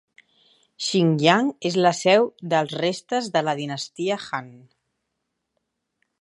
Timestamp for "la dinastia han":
3.49-4.49